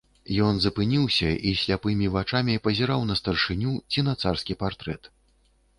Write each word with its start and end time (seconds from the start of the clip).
Ён 0.45 0.55
запыніўся 0.63 1.29
і 1.51 1.53
сляпымі 1.61 2.09
вачамі 2.15 2.57
пазіраў 2.69 3.07
на 3.11 3.19
старшыню 3.21 3.79
ці 3.95 3.99
на 4.11 4.21
царскі 4.25 4.53
партрэт. 4.65 5.01